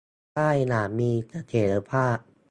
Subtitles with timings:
[0.35, 2.17] ได้อย่างมีเสถียรภาพ